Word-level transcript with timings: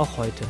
auch 0.00 0.16
heute. 0.16 0.44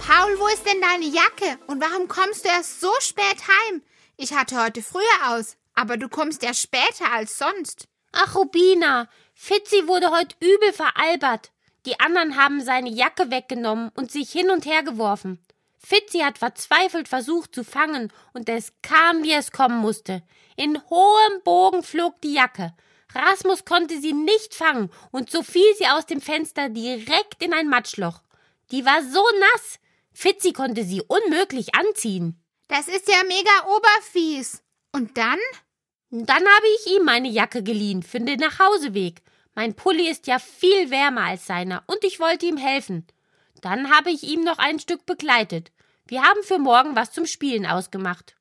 Paul, 0.00 0.38
wo 0.38 0.46
ist 0.48 0.66
denn 0.66 0.80
deine 0.80 1.06
Jacke? 1.06 1.58
Und 1.66 1.80
warum 1.80 2.08
kommst 2.08 2.44
du 2.44 2.48
erst 2.48 2.80
so 2.80 2.92
spät 3.00 3.24
heim? 3.48 3.82
Ich 4.16 4.34
hatte 4.34 4.62
heute 4.62 4.82
früher 4.82 5.02
aus, 5.28 5.56
aber 5.74 5.96
du 5.96 6.08
kommst 6.08 6.42
ja 6.42 6.52
später 6.52 7.10
als 7.12 7.38
sonst. 7.38 7.88
Ach, 8.12 8.34
Rubina, 8.34 9.08
Fitzi 9.34 9.86
wurde 9.86 10.10
heute 10.10 10.36
übel 10.40 10.72
veralbert. 10.72 11.52
Die 11.86 11.98
anderen 12.00 12.36
haben 12.36 12.60
seine 12.60 12.90
Jacke 12.90 13.30
weggenommen 13.30 13.90
und 13.94 14.12
sich 14.12 14.30
hin 14.30 14.50
und 14.50 14.66
her 14.66 14.82
geworfen. 14.82 15.42
Fitzi 15.78 16.18
hat 16.18 16.36
verzweifelt 16.36 17.08
versucht 17.08 17.54
zu 17.54 17.64
fangen, 17.64 18.12
und 18.34 18.50
es 18.50 18.74
kam, 18.82 19.22
wie 19.22 19.32
es 19.32 19.52
kommen 19.52 19.78
musste. 19.78 20.22
In 20.56 20.78
hohem 20.90 21.42
Bogen 21.42 21.82
flog 21.82 22.20
die 22.20 22.34
Jacke. 22.34 22.74
Rasmus 23.14 23.64
konnte 23.64 24.00
sie 24.00 24.12
nicht 24.12 24.54
fangen, 24.54 24.90
und 25.10 25.30
so 25.30 25.42
fiel 25.42 25.74
sie 25.78 25.86
aus 25.86 26.06
dem 26.06 26.20
Fenster 26.20 26.68
direkt 26.68 27.42
in 27.42 27.52
ein 27.52 27.68
Matschloch. 27.68 28.22
Die 28.70 28.84
war 28.84 29.02
so 29.02 29.24
nass. 29.40 29.78
Fitzi 30.12 30.52
konnte 30.52 30.84
sie 30.84 31.02
unmöglich 31.02 31.74
anziehen. 31.74 32.42
Das 32.68 32.88
ist 32.88 33.08
ja 33.08 33.22
mega 33.26 33.76
oberfies. 33.76 34.62
Und 34.92 35.16
dann? 35.16 35.38
Dann 36.10 36.44
habe 36.44 36.66
ich 36.76 36.94
ihm 36.94 37.04
meine 37.04 37.28
Jacke 37.28 37.62
geliehen 37.62 38.02
für 38.02 38.20
den 38.20 38.38
Nachhauseweg. 38.38 39.22
Mein 39.54 39.74
Pulli 39.74 40.08
ist 40.08 40.26
ja 40.26 40.38
viel 40.38 40.90
wärmer 40.90 41.22
als 41.22 41.46
seiner 41.46 41.82
und 41.86 42.02
ich 42.04 42.20
wollte 42.20 42.46
ihm 42.46 42.56
helfen. 42.56 43.06
Dann 43.60 43.90
habe 43.90 44.10
ich 44.10 44.22
ihm 44.22 44.42
noch 44.42 44.58
ein 44.58 44.78
Stück 44.78 45.06
begleitet. 45.06 45.72
Wir 46.06 46.22
haben 46.22 46.42
für 46.42 46.58
morgen 46.58 46.96
was 46.96 47.12
zum 47.12 47.26
Spielen 47.26 47.66
ausgemacht. 47.66 48.36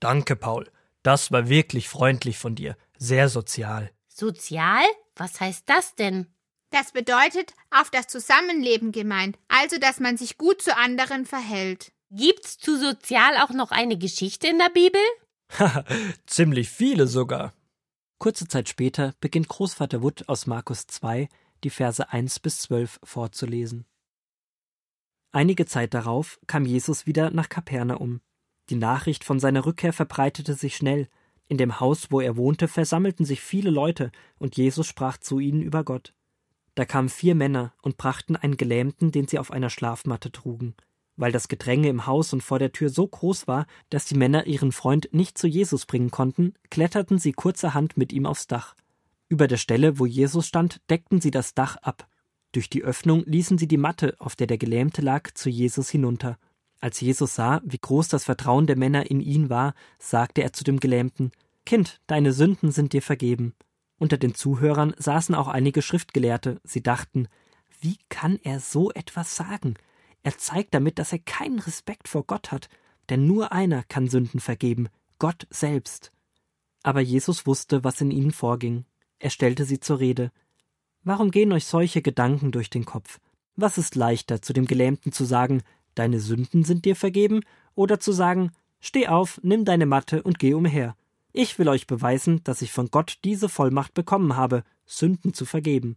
Danke, 0.00 0.36
Paul. 0.36 0.70
Das 1.02 1.32
war 1.32 1.48
wirklich 1.48 1.88
freundlich 1.88 2.36
von 2.36 2.54
dir. 2.54 2.76
Sehr 2.98 3.28
sozial. 3.28 3.90
Sozial? 4.16 4.84
Was 5.14 5.40
heißt 5.40 5.68
das 5.68 5.94
denn? 5.94 6.26
Das 6.70 6.92
bedeutet 6.92 7.54
auf 7.70 7.90
das 7.90 8.06
Zusammenleben 8.08 8.90
gemeint, 8.90 9.38
also 9.48 9.78
dass 9.78 10.00
man 10.00 10.16
sich 10.16 10.38
gut 10.38 10.62
zu 10.62 10.76
anderen 10.76 11.26
verhält. 11.26 11.92
Gibt's 12.10 12.56
zu 12.58 12.78
sozial 12.78 13.36
auch 13.36 13.50
noch 13.50 13.72
eine 13.72 13.98
Geschichte 13.98 14.48
in 14.48 14.58
der 14.58 14.70
Bibel? 14.70 15.00
Haha, 15.58 15.84
ziemlich 16.26 16.70
viele 16.70 17.06
sogar. 17.06 17.52
Kurze 18.18 18.48
Zeit 18.48 18.68
später 18.68 19.14
beginnt 19.20 19.48
Großvater 19.48 20.02
Wood 20.02 20.28
aus 20.28 20.46
Markus 20.46 20.86
2 20.86 21.28
die 21.62 21.70
Verse 21.70 22.10
1 22.10 22.40
bis 22.40 22.60
12 22.62 23.00
vorzulesen. 23.02 23.84
Einige 25.32 25.66
Zeit 25.66 25.92
darauf 25.92 26.38
kam 26.46 26.64
Jesus 26.64 27.06
wieder 27.06 27.30
nach 27.30 27.48
Kapernaum. 27.48 28.20
Die 28.70 28.76
Nachricht 28.76 29.24
von 29.24 29.38
seiner 29.38 29.66
Rückkehr 29.66 29.92
verbreitete 29.92 30.54
sich 30.54 30.76
schnell. 30.76 31.08
In 31.48 31.58
dem 31.58 31.80
Haus, 31.80 32.10
wo 32.10 32.20
er 32.20 32.36
wohnte, 32.36 32.68
versammelten 32.68 33.24
sich 33.24 33.40
viele 33.40 33.70
Leute, 33.70 34.10
und 34.38 34.56
Jesus 34.56 34.86
sprach 34.86 35.18
zu 35.18 35.38
ihnen 35.38 35.62
über 35.62 35.84
Gott. 35.84 36.12
Da 36.74 36.84
kamen 36.84 37.08
vier 37.08 37.34
Männer 37.34 37.72
und 37.82 37.96
brachten 37.96 38.36
einen 38.36 38.56
Gelähmten, 38.56 39.12
den 39.12 39.28
sie 39.28 39.38
auf 39.38 39.50
einer 39.50 39.70
Schlafmatte 39.70 40.30
trugen. 40.30 40.74
Weil 41.16 41.32
das 41.32 41.48
Gedränge 41.48 41.88
im 41.88 42.06
Haus 42.06 42.32
und 42.32 42.42
vor 42.42 42.58
der 42.58 42.72
Tür 42.72 42.90
so 42.90 43.06
groß 43.06 43.48
war, 43.48 43.66
dass 43.88 44.04
die 44.04 44.16
Männer 44.16 44.46
ihren 44.46 44.72
Freund 44.72 45.08
nicht 45.12 45.38
zu 45.38 45.46
Jesus 45.46 45.86
bringen 45.86 46.10
konnten, 46.10 46.52
kletterten 46.68 47.18
sie 47.18 47.32
kurzerhand 47.32 47.96
mit 47.96 48.12
ihm 48.12 48.26
aufs 48.26 48.46
Dach. 48.46 48.74
Über 49.28 49.46
der 49.48 49.56
Stelle, 49.56 49.98
wo 49.98 50.04
Jesus 50.04 50.46
stand, 50.46 50.80
deckten 50.90 51.20
sie 51.20 51.30
das 51.30 51.54
Dach 51.54 51.76
ab. 51.76 52.08
Durch 52.52 52.68
die 52.68 52.82
Öffnung 52.84 53.24
ließen 53.24 53.56
sie 53.56 53.68
die 53.68 53.78
Matte, 53.78 54.14
auf 54.18 54.36
der 54.36 54.46
der 54.46 54.58
Gelähmte 54.58 55.00
lag, 55.00 55.32
zu 55.32 55.48
Jesus 55.48 55.88
hinunter. 55.88 56.38
Als 56.80 57.00
Jesus 57.00 57.34
sah, 57.34 57.60
wie 57.64 57.78
groß 57.78 58.08
das 58.08 58.24
Vertrauen 58.24 58.66
der 58.66 58.76
Männer 58.76 59.10
in 59.10 59.20
ihn 59.20 59.50
war, 59.50 59.74
sagte 59.98 60.42
er 60.42 60.52
zu 60.52 60.64
dem 60.64 60.78
Gelähmten 60.78 61.32
Kind, 61.64 62.00
deine 62.06 62.32
Sünden 62.32 62.70
sind 62.70 62.92
dir 62.92 63.02
vergeben. 63.02 63.54
Unter 63.98 64.18
den 64.18 64.34
Zuhörern 64.34 64.94
saßen 64.98 65.34
auch 65.34 65.48
einige 65.48 65.82
Schriftgelehrte, 65.82 66.60
sie 66.64 66.82
dachten 66.82 67.28
Wie 67.80 67.98
kann 68.08 68.38
er 68.42 68.60
so 68.60 68.92
etwas 68.92 69.34
sagen? 69.36 69.74
Er 70.22 70.38
zeigt 70.38 70.74
damit, 70.74 70.98
dass 70.98 71.12
er 71.12 71.18
keinen 71.18 71.58
Respekt 71.58 72.08
vor 72.08 72.24
Gott 72.24 72.52
hat, 72.52 72.68
denn 73.08 73.26
nur 73.26 73.52
einer 73.52 73.82
kann 73.84 74.08
Sünden 74.08 74.40
vergeben, 74.40 74.88
Gott 75.18 75.46
selbst. 75.50 76.12
Aber 76.82 77.00
Jesus 77.00 77.46
wusste, 77.46 77.84
was 77.84 78.00
in 78.00 78.10
ihnen 78.10 78.32
vorging. 78.32 78.84
Er 79.18 79.30
stellte 79.30 79.64
sie 79.64 79.80
zur 79.80 79.98
Rede. 79.98 80.30
Warum 81.02 81.30
gehen 81.30 81.52
euch 81.52 81.64
solche 81.66 82.02
Gedanken 82.02 82.52
durch 82.52 82.70
den 82.70 82.84
Kopf? 82.84 83.18
Was 83.54 83.78
ist 83.78 83.94
leichter, 83.94 84.42
zu 84.42 84.52
dem 84.52 84.66
Gelähmten 84.66 85.12
zu 85.12 85.24
sagen, 85.24 85.62
deine 85.96 86.20
Sünden 86.20 86.64
sind 86.64 86.84
dir 86.84 86.96
vergeben, 86.96 87.40
oder 87.74 88.00
zu 88.00 88.12
sagen, 88.12 88.52
steh 88.80 89.08
auf, 89.08 89.40
nimm 89.42 89.64
deine 89.64 89.86
Matte 89.86 90.22
und 90.22 90.38
geh 90.38 90.54
umher. 90.54 90.96
Ich 91.32 91.58
will 91.58 91.68
euch 91.68 91.86
beweisen, 91.86 92.42
dass 92.44 92.62
ich 92.62 92.72
von 92.72 92.90
Gott 92.90 93.18
diese 93.24 93.48
Vollmacht 93.48 93.92
bekommen 93.92 94.36
habe, 94.36 94.64
Sünden 94.86 95.34
zu 95.34 95.44
vergeben. 95.44 95.96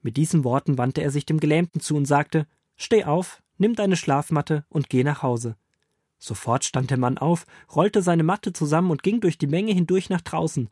Mit 0.00 0.16
diesen 0.16 0.44
Worten 0.44 0.78
wandte 0.78 1.02
er 1.02 1.10
sich 1.10 1.26
dem 1.26 1.40
Gelähmten 1.40 1.80
zu 1.80 1.96
und 1.96 2.06
sagte, 2.06 2.46
Steh 2.76 3.04
auf, 3.04 3.42
nimm 3.58 3.74
deine 3.74 3.96
Schlafmatte 3.96 4.64
und 4.70 4.88
geh 4.88 5.04
nach 5.04 5.22
Hause. 5.22 5.56
Sofort 6.18 6.64
stand 6.64 6.90
der 6.90 6.98
Mann 6.98 7.18
auf, 7.18 7.44
rollte 7.74 8.02
seine 8.02 8.22
Matte 8.22 8.52
zusammen 8.52 8.90
und 8.90 9.02
ging 9.02 9.20
durch 9.20 9.36
die 9.36 9.46
Menge 9.46 9.72
hindurch 9.72 10.08
nach 10.08 10.22
draußen. 10.22 10.70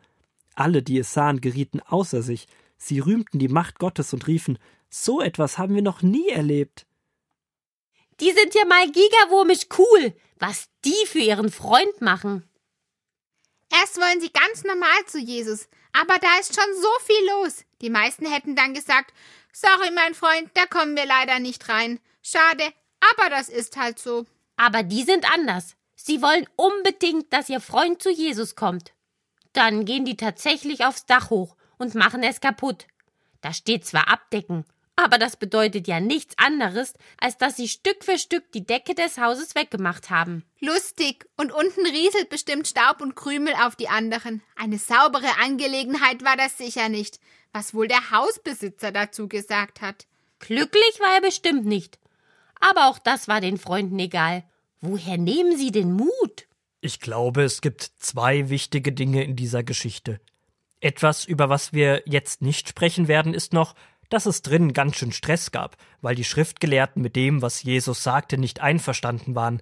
Alle, 0.54 0.82
die 0.82 0.98
es 0.98 1.12
sahen, 1.12 1.40
gerieten 1.40 1.80
außer 1.80 2.22
sich. 2.22 2.48
Sie 2.76 3.00
rühmten 3.00 3.38
die 3.38 3.48
Macht 3.48 3.78
Gottes 3.78 4.12
und 4.14 4.26
riefen, 4.26 4.58
so 4.90 5.20
etwas 5.20 5.58
haben 5.58 5.74
wir 5.74 5.82
noch 5.82 6.00
nie 6.00 6.28
erlebt. 6.28 6.86
Die 8.20 8.32
sind 8.32 8.54
ja 8.54 8.64
mal 8.64 8.90
gigawurmisch 8.90 9.66
cool, 9.78 10.14
was 10.38 10.68
die 10.84 11.06
für 11.06 11.18
ihren 11.18 11.50
Freund 11.50 12.00
machen. 12.00 12.48
Erst 13.70 13.96
wollen 13.98 14.20
sie 14.20 14.30
ganz 14.30 14.64
normal 14.64 15.04
zu 15.06 15.18
Jesus, 15.18 15.68
aber 15.92 16.18
da 16.18 16.38
ist 16.40 16.54
schon 16.54 16.74
so 16.74 16.88
viel 17.04 17.28
los. 17.30 17.64
Die 17.80 17.90
meisten 17.90 18.26
hätten 18.26 18.56
dann 18.56 18.74
gesagt, 18.74 19.12
sorry, 19.52 19.90
mein 19.90 20.14
Freund, 20.14 20.50
da 20.54 20.66
kommen 20.66 20.96
wir 20.96 21.06
leider 21.06 21.38
nicht 21.38 21.68
rein. 21.68 22.00
Schade, 22.22 22.64
aber 23.12 23.30
das 23.30 23.48
ist 23.48 23.76
halt 23.76 23.98
so. 23.98 24.26
Aber 24.56 24.82
die 24.82 25.04
sind 25.04 25.30
anders. 25.32 25.76
Sie 25.94 26.22
wollen 26.22 26.46
unbedingt, 26.56 27.32
dass 27.32 27.48
ihr 27.48 27.60
Freund 27.60 28.02
zu 28.02 28.10
Jesus 28.10 28.56
kommt. 28.56 28.92
Dann 29.52 29.84
gehen 29.84 30.04
die 30.04 30.16
tatsächlich 30.16 30.84
aufs 30.84 31.06
Dach 31.06 31.30
hoch 31.30 31.56
und 31.78 31.94
machen 31.94 32.22
es 32.22 32.40
kaputt. 32.40 32.86
Da 33.40 33.52
steht 33.52 33.86
zwar 33.86 34.08
Abdecken, 34.08 34.64
aber 34.98 35.18
das 35.18 35.36
bedeutet 35.36 35.86
ja 35.86 36.00
nichts 36.00 36.34
anderes, 36.38 36.92
als 37.20 37.38
dass 37.38 37.56
sie 37.56 37.68
Stück 37.68 38.02
für 38.02 38.18
Stück 38.18 38.50
die 38.50 38.66
Decke 38.66 38.96
des 38.96 39.16
Hauses 39.16 39.54
weggemacht 39.54 40.10
haben. 40.10 40.44
Lustig. 40.58 41.24
Und 41.36 41.52
unten 41.52 41.86
rieselt 41.86 42.30
bestimmt 42.30 42.66
Staub 42.66 43.00
und 43.00 43.14
Krümel 43.14 43.54
auf 43.62 43.76
die 43.76 43.88
anderen. 43.88 44.42
Eine 44.56 44.78
saubere 44.78 45.38
Angelegenheit 45.40 46.24
war 46.24 46.36
das 46.36 46.58
sicher 46.58 46.88
nicht. 46.88 47.20
Was 47.52 47.74
wohl 47.74 47.86
der 47.86 48.10
Hausbesitzer 48.10 48.90
dazu 48.90 49.28
gesagt 49.28 49.82
hat. 49.82 50.08
Glücklich 50.40 50.98
war 50.98 51.14
er 51.14 51.20
bestimmt 51.20 51.64
nicht. 51.64 52.00
Aber 52.58 52.88
auch 52.88 52.98
das 52.98 53.28
war 53.28 53.40
den 53.40 53.56
Freunden 53.56 54.00
egal. 54.00 54.42
Woher 54.80 55.16
nehmen 55.16 55.56
sie 55.56 55.70
den 55.70 55.92
Mut? 55.92 56.48
Ich 56.80 56.98
glaube, 56.98 57.42
es 57.42 57.60
gibt 57.60 57.82
zwei 57.98 58.50
wichtige 58.50 58.90
Dinge 58.92 59.22
in 59.22 59.36
dieser 59.36 59.62
Geschichte. 59.62 60.20
Etwas, 60.80 61.24
über 61.24 61.48
was 61.48 61.72
wir 61.72 62.02
jetzt 62.04 62.42
nicht 62.42 62.68
sprechen 62.68 63.06
werden, 63.06 63.32
ist 63.32 63.52
noch, 63.52 63.76
dass 64.08 64.26
es 64.26 64.42
drinnen 64.42 64.72
ganz 64.72 64.96
schön 64.96 65.12
Stress 65.12 65.50
gab, 65.50 65.76
weil 66.00 66.14
die 66.14 66.24
Schriftgelehrten 66.24 67.02
mit 67.02 67.16
dem, 67.16 67.42
was 67.42 67.62
Jesus 67.62 68.02
sagte, 68.02 68.38
nicht 68.38 68.60
einverstanden 68.60 69.34
waren. 69.34 69.60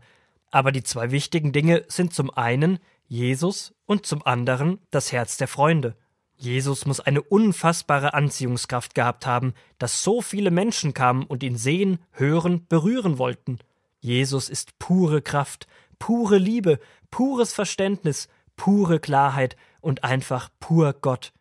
Aber 0.50 0.72
die 0.72 0.82
zwei 0.82 1.10
wichtigen 1.10 1.52
Dinge 1.52 1.84
sind 1.88 2.14
zum 2.14 2.30
einen 2.30 2.78
Jesus 3.08 3.74
und 3.86 4.06
zum 4.06 4.24
anderen 4.26 4.78
das 4.90 5.12
Herz 5.12 5.36
der 5.36 5.48
Freunde. 5.48 5.96
Jesus 6.36 6.84
muss 6.84 7.00
eine 7.00 7.22
unfassbare 7.22 8.14
Anziehungskraft 8.14 8.94
gehabt 8.94 9.26
haben, 9.26 9.54
dass 9.78 10.02
so 10.02 10.20
viele 10.20 10.50
Menschen 10.50 10.92
kamen 10.92 11.24
und 11.24 11.42
ihn 11.42 11.56
sehen, 11.56 11.98
hören, 12.10 12.66
berühren 12.68 13.18
wollten. 13.18 13.58
Jesus 14.00 14.50
ist 14.50 14.78
pure 14.78 15.22
Kraft, 15.22 15.66
pure 15.98 16.36
Liebe, 16.36 16.78
pures 17.10 17.52
Verständnis, 17.54 18.28
pure 18.56 19.00
Klarheit 19.00 19.56
und 19.80 20.04
einfach 20.04 20.50
pur 20.60 20.94
Gott. 21.00 21.32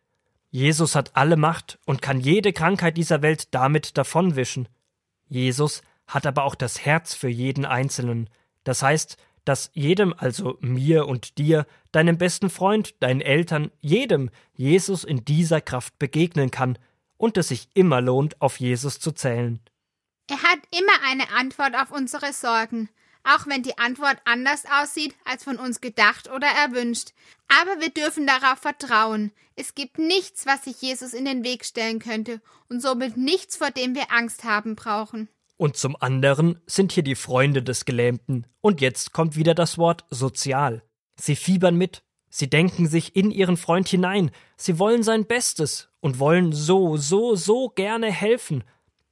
Jesus 0.50 0.94
hat 0.94 1.16
alle 1.16 1.36
Macht 1.36 1.78
und 1.84 2.02
kann 2.02 2.20
jede 2.20 2.52
Krankheit 2.52 2.96
dieser 2.96 3.22
Welt 3.22 3.54
damit 3.54 3.98
davonwischen. 3.98 4.68
Jesus 5.28 5.82
hat 6.06 6.26
aber 6.26 6.44
auch 6.44 6.54
das 6.54 6.84
Herz 6.84 7.14
für 7.14 7.28
jeden 7.28 7.64
Einzelnen. 7.64 8.30
Das 8.64 8.82
heißt, 8.82 9.16
dass 9.44 9.70
jedem, 9.74 10.14
also 10.16 10.58
mir 10.60 11.06
und 11.06 11.38
dir, 11.38 11.66
deinem 11.92 12.18
besten 12.18 12.50
Freund, 12.50 12.94
deinen 13.00 13.20
Eltern, 13.20 13.70
jedem 13.80 14.30
Jesus 14.54 15.04
in 15.04 15.24
dieser 15.24 15.60
Kraft 15.60 15.98
begegnen 15.98 16.50
kann 16.50 16.78
und 17.16 17.36
es 17.36 17.48
sich 17.48 17.68
immer 17.74 18.00
lohnt, 18.00 18.40
auf 18.40 18.58
Jesus 18.60 18.98
zu 18.98 19.12
zählen. 19.12 19.60
Er 20.28 20.42
hat 20.42 20.58
immer 20.76 20.92
eine 21.08 21.30
Antwort 21.38 21.76
auf 21.76 21.92
unsere 21.92 22.32
Sorgen, 22.32 22.88
auch 23.26 23.46
wenn 23.46 23.62
die 23.62 23.76
Antwort 23.76 24.16
anders 24.24 24.64
aussieht 24.80 25.14
als 25.24 25.44
von 25.44 25.56
uns 25.56 25.80
gedacht 25.80 26.30
oder 26.30 26.46
erwünscht. 26.46 27.10
Aber 27.48 27.80
wir 27.80 27.90
dürfen 27.90 28.26
darauf 28.26 28.58
vertrauen. 28.58 29.32
Es 29.56 29.74
gibt 29.74 29.98
nichts, 29.98 30.46
was 30.46 30.64
sich 30.64 30.80
Jesus 30.80 31.12
in 31.12 31.24
den 31.24 31.44
Weg 31.44 31.64
stellen 31.64 31.98
könnte 31.98 32.40
und 32.68 32.80
somit 32.80 33.16
nichts, 33.16 33.56
vor 33.56 33.70
dem 33.70 33.94
wir 33.94 34.12
Angst 34.12 34.44
haben 34.44 34.76
brauchen. 34.76 35.28
Und 35.56 35.76
zum 35.76 35.96
anderen 36.00 36.60
sind 36.66 36.92
hier 36.92 37.02
die 37.02 37.14
Freunde 37.14 37.62
des 37.62 37.84
Gelähmten. 37.84 38.46
Und 38.60 38.80
jetzt 38.80 39.12
kommt 39.12 39.36
wieder 39.36 39.54
das 39.54 39.78
Wort 39.78 40.04
sozial. 40.10 40.82
Sie 41.18 41.34
fiebern 41.34 41.76
mit, 41.76 42.02
sie 42.28 42.50
denken 42.50 42.86
sich 42.86 43.16
in 43.16 43.30
ihren 43.30 43.56
Freund 43.56 43.88
hinein, 43.88 44.30
sie 44.56 44.78
wollen 44.78 45.02
sein 45.02 45.26
Bestes 45.26 45.88
und 46.00 46.18
wollen 46.18 46.52
so, 46.52 46.98
so, 46.98 47.34
so 47.34 47.70
gerne 47.70 48.12
helfen. 48.12 48.64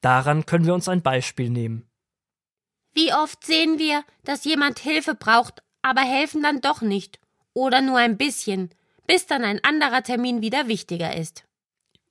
Daran 0.02 0.44
können 0.44 0.66
wir 0.66 0.74
uns 0.74 0.88
ein 0.88 1.02
Beispiel 1.02 1.48
nehmen. 1.48 1.88
Wie 2.94 3.12
oft 3.12 3.44
sehen 3.44 3.78
wir, 3.78 4.04
dass 4.24 4.44
jemand 4.44 4.78
Hilfe 4.78 5.14
braucht, 5.14 5.62
aber 5.82 6.00
helfen 6.00 6.42
dann 6.42 6.60
doch 6.60 6.80
nicht. 6.80 7.18
Oder 7.52 7.80
nur 7.80 7.98
ein 7.98 8.16
bisschen, 8.16 8.70
bis 9.06 9.26
dann 9.26 9.44
ein 9.44 9.62
anderer 9.62 10.02
Termin 10.02 10.40
wieder 10.40 10.68
wichtiger 10.68 11.16
ist. 11.16 11.44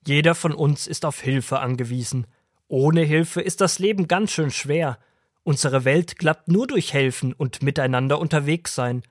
Jeder 0.06 0.36
von 0.36 0.54
uns 0.54 0.86
ist 0.86 1.06
auf 1.06 1.22
Hilfe 1.22 1.60
angewiesen. 1.60 2.28
Ohne 2.68 3.02
Hilfe 3.02 3.42
ist 3.42 3.62
das 3.62 3.80
Leben 3.80 4.08
ganz 4.08 4.32
schön 4.32 4.52
schwer. 4.52 4.98
Unsere 5.44 5.86
Welt 5.86 6.18
klappt 6.18 6.50
nur 6.50 6.68
durch 6.68 6.94
Helfen 6.94 7.34
und 7.34 7.62
miteinander 7.64 8.20
unterwegs 8.20 8.76
sein. 8.76 9.04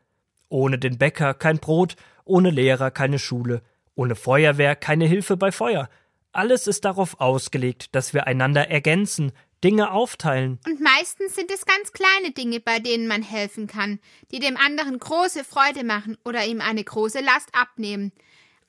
Ohne 0.49 0.79
den 0.79 0.99
Bäcker 0.99 1.33
kein 1.33 1.59
Brot, 1.59 1.97
ohne 2.25 2.51
Lehrer 2.51 2.91
keine 2.91 3.19
Schule, 3.19 3.63
ohne 3.95 4.15
Feuerwehr 4.15 4.77
keine 4.77 5.07
Hilfe 5.07 5.37
bei 5.37 5.53
Feuer. 5.53 5.89
Alles 6.33 6.67
ist 6.67 6.85
darauf 6.85 7.21
ausgelegt, 7.21 7.95
dass 7.95 8.15
wir 8.15 8.27
einander 8.27 8.69
ergänzen, 8.69 9.33
Dinge 9.63 9.93
aufteilen. 9.93 10.59
Und 10.67 10.81
meistens 10.81 11.37
sind 11.37 11.51
es 11.51 11.67
ganz 11.67 11.93
kleine 11.93 12.33
Dinge, 12.33 12.59
bei 12.59 12.79
denen 12.79 13.07
man 13.07 13.23
helfen 13.23 13.67
kann, 13.67 14.01
die 14.33 14.41
dem 14.41 14.57
anderen 14.57 14.99
große 14.99 15.45
Freude 15.45 15.85
machen 15.85 16.17
oder 16.25 16.45
ihm 16.45 16.61
eine 16.61 16.83
große 16.83 17.21
Last 17.21 17.51
abnehmen. 17.55 18.13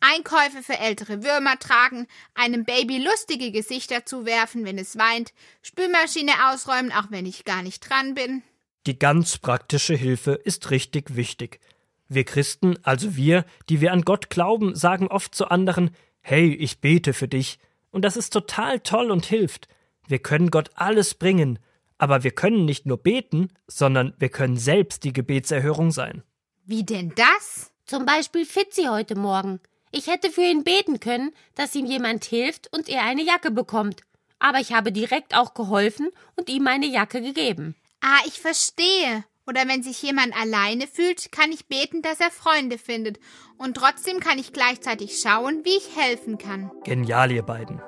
Einkäufe 0.01 0.61
für 0.61 0.77
ältere 0.77 1.23
Würmer 1.23 1.57
tragen, 1.57 2.07
einem 2.35 2.65
Baby 2.65 2.97
lustige 2.97 3.51
Gesichter 3.51 4.05
zuwerfen, 4.05 4.65
wenn 4.65 4.77
es 4.77 4.97
weint, 4.97 5.33
Spülmaschine 5.61 6.33
ausräumen, 6.51 6.91
auch 6.91 7.09
wenn 7.09 7.25
ich 7.25 7.45
gar 7.45 7.63
nicht 7.63 7.89
dran 7.89 8.13
bin. 8.13 8.43
Die 8.85 8.99
ganz 8.99 9.37
praktische 9.37 9.95
Hilfe 9.95 10.33
ist 10.33 10.71
richtig 10.71 11.15
wichtig. 11.15 11.61
Wir 12.09 12.25
Christen, 12.25 12.77
also 12.83 13.15
wir, 13.15 13.45
die 13.69 13.79
wir 13.79 13.93
an 13.93 14.01
Gott 14.01 14.29
glauben, 14.29 14.75
sagen 14.75 15.07
oft 15.07 15.33
zu 15.33 15.47
anderen, 15.47 15.95
hey, 16.23 16.53
ich 16.53 16.81
bete 16.81 17.13
für 17.13 17.27
dich. 17.27 17.59
Und 17.91 18.03
das 18.03 18.17
ist 18.17 18.33
total 18.33 18.79
toll 18.79 19.11
und 19.11 19.25
hilft. 19.25 19.67
Wir 20.07 20.19
können 20.19 20.49
Gott 20.49 20.71
alles 20.73 21.13
bringen, 21.13 21.59
aber 21.97 22.23
wir 22.23 22.31
können 22.31 22.65
nicht 22.65 22.85
nur 22.85 22.97
beten, 22.97 23.49
sondern 23.67 24.13
wir 24.17 24.29
können 24.29 24.57
selbst 24.57 25.03
die 25.03 25.13
Gebetserhörung 25.13 25.91
sein. 25.91 26.23
Wie 26.65 26.83
denn 26.83 27.13
das? 27.15 27.71
Zum 27.85 28.05
Beispiel 28.05 28.45
Fitzi 28.45 28.85
heute 28.85 29.15
Morgen. 29.15 29.59
Ich 29.91 30.07
hätte 30.07 30.31
für 30.31 30.41
ihn 30.41 30.63
beten 30.63 30.99
können, 30.99 31.31
dass 31.55 31.75
ihm 31.75 31.85
jemand 31.85 32.25
hilft 32.25 32.73
und 32.73 32.89
er 32.89 33.03
eine 33.03 33.23
Jacke 33.23 33.51
bekommt. 33.51 34.01
Aber 34.39 34.59
ich 34.59 34.73
habe 34.73 34.91
direkt 34.91 35.37
auch 35.37 35.53
geholfen 35.53 36.09
und 36.35 36.49
ihm 36.49 36.63
meine 36.63 36.87
Jacke 36.87 37.21
gegeben. 37.21 37.75
Ah, 38.01 38.19
ich 38.25 38.39
verstehe. 38.39 39.23
Oder 39.45 39.67
wenn 39.67 39.83
sich 39.83 40.01
jemand 40.01 40.33
alleine 40.35 40.87
fühlt, 40.87 41.31
kann 41.31 41.51
ich 41.51 41.67
beten, 41.67 42.01
dass 42.01 42.19
er 42.19 42.31
Freunde 42.31 42.77
findet. 42.77 43.19
Und 43.57 43.75
trotzdem 43.75 44.19
kann 44.19 44.39
ich 44.39 44.53
gleichzeitig 44.53 45.19
schauen, 45.21 45.65
wie 45.65 45.77
ich 45.77 45.95
helfen 45.95 46.37
kann. 46.37 46.71
Genial, 46.85 47.31
ihr 47.31 47.43
beiden. 47.43 47.81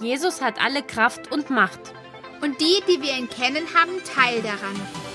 Jesus 0.00 0.40
hat 0.40 0.60
alle 0.60 0.82
Kraft 0.82 1.30
und 1.32 1.50
Macht. 1.50 1.92
Und 2.40 2.60
die, 2.60 2.80
die 2.88 3.02
wir 3.02 3.16
ihn 3.16 3.28
kennen, 3.28 3.64
haben 3.74 4.02
Teil 4.04 4.42
daran. 4.42 5.07